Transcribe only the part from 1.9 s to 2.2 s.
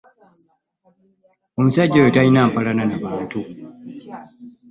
oyo